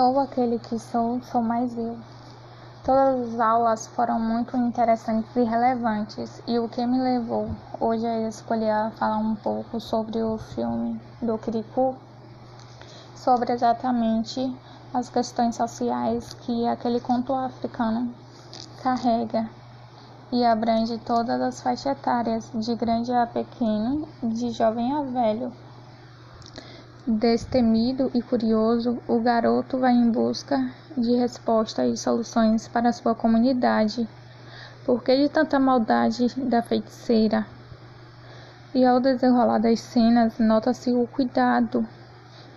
[0.00, 1.94] Sou aquele que sou, sou mais eu.
[2.82, 8.26] Todas as aulas foram muito interessantes e relevantes, e o que me levou hoje a
[8.26, 11.96] escolher falar um pouco sobre o filme do Kirikou,
[13.14, 14.50] sobre exatamente
[14.94, 18.10] as questões sociais que aquele conto africano
[18.82, 19.50] carrega
[20.32, 25.52] e abrange todas as faixas etárias, de grande a pequeno, de jovem a velho.
[27.18, 34.08] Destemido e curioso, o garoto vai em busca de respostas e soluções para sua comunidade.
[34.86, 37.44] Por que de tanta maldade da feiticeira?
[38.72, 41.84] E ao desenrolar das cenas, nota-se o cuidado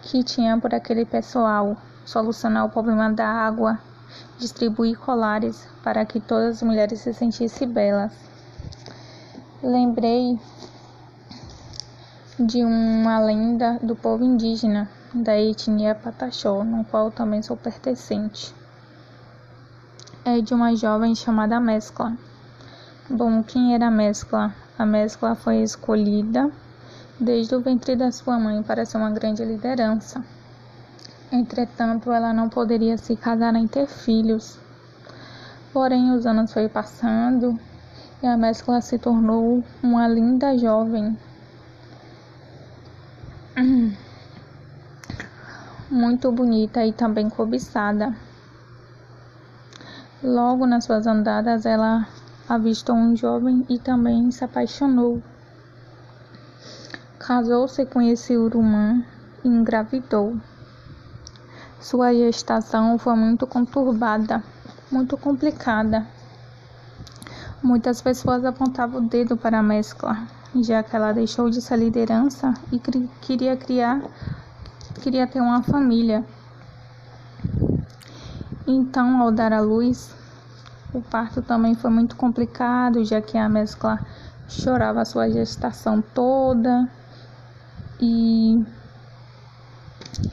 [0.03, 3.79] que tinha por aquele pessoal, solucionar o problema da água,
[4.37, 8.13] distribuir colares para que todas as mulheres se sentissem belas.
[9.63, 10.39] Lembrei
[12.39, 18.55] de uma lenda do povo indígena da etnia Pataxó, no qual também sou pertencente.
[20.25, 22.17] É de uma jovem chamada Mescla.
[23.07, 24.51] Bom, quem era a Mescla?
[24.79, 26.51] A Mescla foi escolhida
[27.19, 30.23] desde o ventre da sua mãe para ser uma grande liderança.
[31.31, 34.57] Entretanto, ela não poderia se casar nem ter filhos.
[35.71, 37.59] Porém, os anos foram passando
[38.23, 41.15] e a Mescla se tornou uma linda jovem
[46.03, 48.13] muito bonita e também cobiçada.
[50.21, 52.05] Logo nas suas andadas, ela
[52.49, 55.23] avistou um jovem e também se apaixonou.
[57.17, 59.01] Casou-se com esse urumã
[59.45, 60.35] e engravidou.
[61.79, 64.43] Sua gestação foi muito conturbada,
[64.91, 66.05] muito complicada.
[67.63, 72.53] Muitas pessoas apontavam o dedo para a mescla, já que ela deixou de ser liderança
[72.73, 72.81] e
[73.21, 74.01] queria criar
[75.01, 76.23] queria ter uma família.
[78.65, 80.15] Então, ao dar à luz,
[80.93, 83.99] o parto também foi muito complicado, já que a mescla
[84.47, 86.89] chorava a sua gestação toda
[87.99, 88.63] e,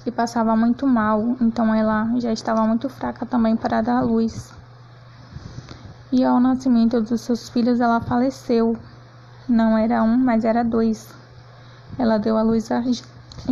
[0.06, 1.36] e passava muito mal.
[1.40, 4.52] Então, ela já estava muito fraca também para dar à luz.
[6.12, 8.76] E ao nascimento dos seus filhos, ela faleceu.
[9.48, 11.12] Não era um, mas era dois.
[11.98, 12.82] Ela deu à luz a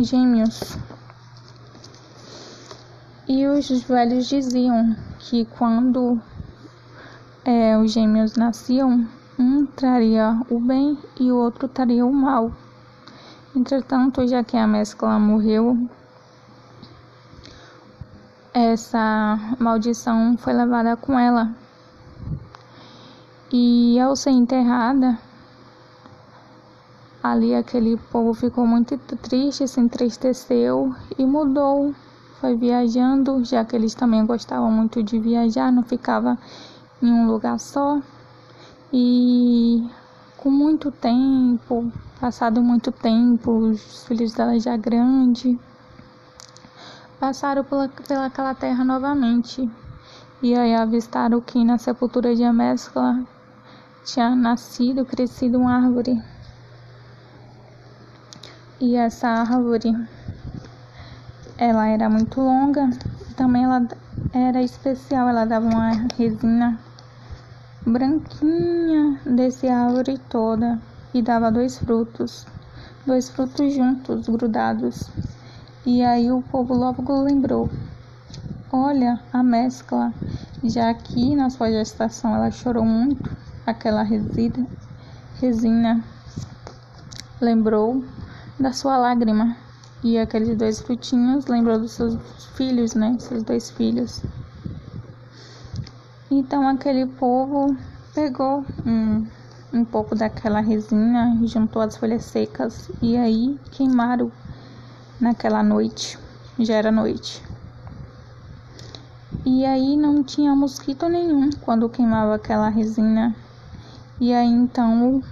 [0.01, 0.77] gêmeos.
[3.31, 6.19] E os velhos diziam que quando
[7.45, 9.07] é, os gêmeos nasciam,
[9.37, 12.51] um traria o bem e o outro traria o mal.
[13.55, 15.77] Entretanto, já que a mescla morreu,
[18.51, 21.55] essa maldição foi levada com ela.
[23.53, 25.19] E ao ser enterrada,
[27.21, 31.93] ali aquele povo ficou muito triste, se entristeceu e mudou
[32.39, 36.37] foi viajando, já que eles também gostavam muito de viajar, não ficava
[37.01, 38.01] em um lugar só.
[38.91, 39.85] E
[40.37, 45.57] com muito tempo, passado muito tempo, os filhos dela já grandes,
[47.19, 49.69] passaram pela, pelaquela terra novamente.
[50.41, 53.21] E aí avistaram que na sepultura de Amescla
[54.05, 56.23] tinha nascido, crescido uma árvore.
[58.79, 59.93] E essa árvore
[61.59, 62.89] ela era muito longa
[63.29, 63.85] e também ela
[64.31, 66.79] era especial, ela dava uma resina
[67.85, 70.79] branquinha desse árvore toda
[71.13, 72.47] e dava dois frutos,
[73.05, 75.11] dois frutos juntos, grudados.
[75.85, 77.69] E aí o povo logo lembrou:
[78.71, 80.13] olha a mescla,
[80.63, 83.29] já que na sua gestação ela chorou muito,
[83.65, 84.65] aquela resina,
[85.41, 86.05] resina
[87.41, 88.01] lembrou
[88.57, 89.68] da sua lágrima.
[90.01, 92.15] E aqueles dois frutinhos lembrou dos seus
[92.55, 93.17] filhos, né?
[93.19, 94.23] Seus dois filhos.
[96.31, 97.75] Então aquele povo
[98.15, 99.27] pegou um,
[99.73, 104.31] um pouco daquela resina, juntou as folhas secas e aí queimaram
[105.19, 106.17] naquela noite.
[106.57, 107.43] Já era noite.
[109.45, 113.35] E aí não tinha mosquito nenhum quando queimava aquela resina.
[114.19, 115.23] E aí então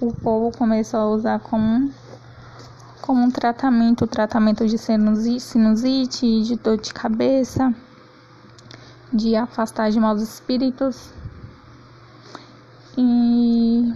[0.00, 1.90] o, o povo começou a usar como
[3.00, 7.74] como um tratamento, tratamento de sinusite, de dor de cabeça,
[9.12, 11.12] de afastar de maus espíritos.
[12.96, 13.94] E,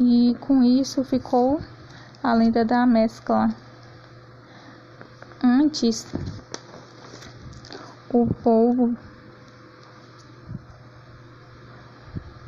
[0.00, 1.60] e com isso ficou
[2.22, 3.54] a lenda da mescla.
[5.42, 6.06] Antes,
[8.10, 8.96] o povo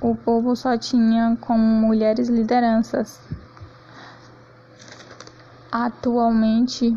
[0.00, 3.25] o povo só tinha como mulheres lideranças
[5.78, 6.96] Atualmente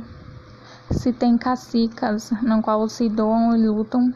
[0.90, 4.14] se tem cacicas no qual se doam e lutam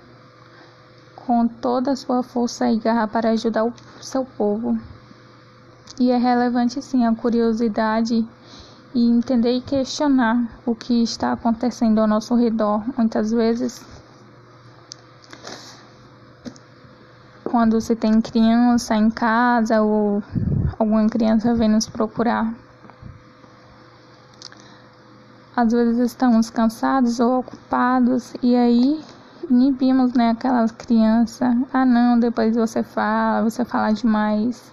[1.17, 4.79] com toda a sua força e garra para ajudar o seu povo.
[5.99, 8.25] E é relevante sim a curiosidade
[8.95, 12.85] e entender e questionar o que está acontecendo ao nosso redor.
[12.97, 13.85] Muitas vezes,
[17.43, 20.23] quando se tem criança em casa ou
[20.79, 22.62] alguma criança vem nos procurar,
[25.55, 29.03] às vezes estamos cansados ou ocupados e aí
[29.49, 31.55] inibimos, né, aquelas crianças.
[31.71, 34.71] Ah, não, depois você fala, você fala demais.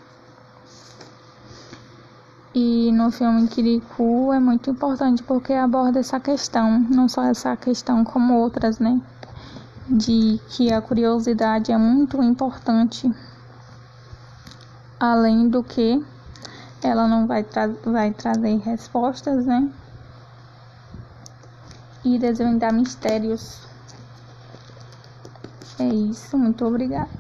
[2.55, 8.03] E no filme Kirikou é muito importante porque aborda essa questão, não só essa questão
[8.03, 9.00] como outras, né?
[9.88, 13.12] De que a curiosidade é muito importante.
[14.99, 16.05] Além do que
[16.83, 19.71] ela não vai, tra vai trazer respostas, né?
[22.02, 23.69] E desvendar mistérios.
[25.79, 27.11] É isso, muito obrigada.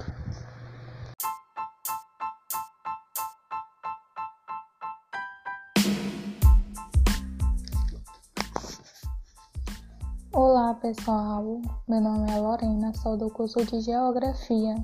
[10.32, 14.76] Olá pessoal, meu nome é Lorena, sou do curso de Geografia.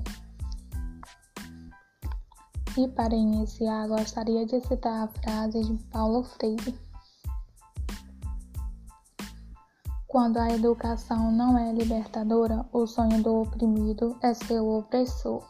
[2.77, 6.86] E para iniciar, gostaria de citar a frase de Paulo Freire
[10.17, 15.43] Quando a educação não é libertadora, o sonho do oprimido é ser o opressor.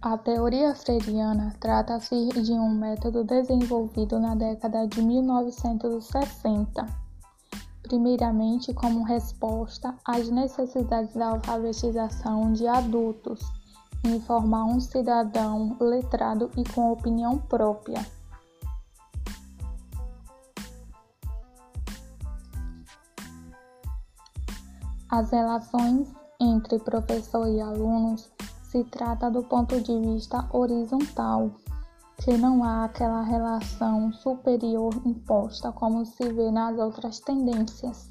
[0.00, 6.86] A teoria freiriana trata-se de um método desenvolvido na década de 1960,
[7.82, 13.42] primeiramente como resposta às necessidades da alfabetização de adultos,
[14.02, 18.13] em formar um cidadão letrado e com opinião própria.
[25.16, 28.32] As relações entre professor e alunos
[28.64, 31.52] se trata do ponto de vista horizontal,
[32.16, 38.10] que não há aquela relação superior imposta como se vê nas outras tendências.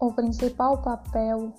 [0.00, 1.54] O principal papel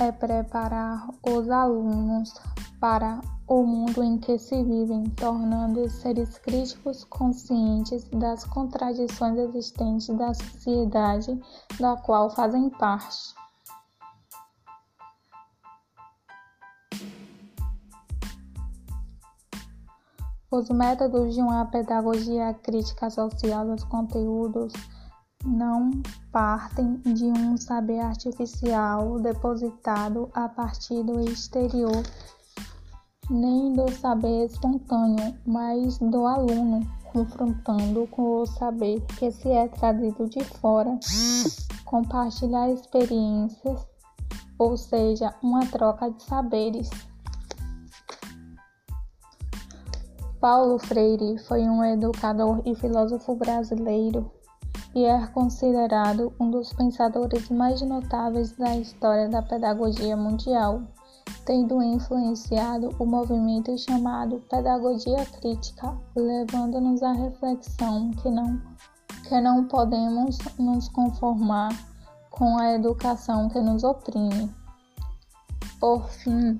[0.00, 2.34] é preparar os alunos
[2.80, 10.32] para o mundo em que se vivem, tornando-os seres críticos conscientes das contradições existentes da
[10.32, 11.38] sociedade
[11.78, 13.34] da qual fazem parte.
[20.50, 24.72] Os métodos de uma pedagogia crítica social dos conteúdos
[25.44, 25.90] não
[26.32, 32.02] partem de um saber artificial depositado a partir do exterior
[33.30, 36.80] nem do saber espontâneo, mas do aluno,
[37.12, 40.98] confrontando com o saber que se é trazido de fora,
[41.84, 43.86] compartilhar experiências,
[44.58, 46.90] ou seja, uma troca de saberes.
[50.40, 54.30] Paulo Freire foi um educador e filósofo brasileiro
[54.94, 60.82] e é considerado um dos pensadores mais notáveis da história da pedagogia mundial
[61.44, 68.60] tendo influenciado o movimento chamado pedagogia crítica, levando-nos à reflexão que não,
[69.28, 71.70] que não podemos nos conformar
[72.30, 74.50] com a educação que nos oprime.
[75.78, 76.58] Por fim,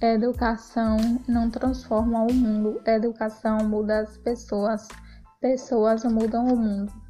[0.00, 4.86] educação não transforma o mundo, educação muda as pessoas,
[5.40, 7.09] pessoas mudam o mundo.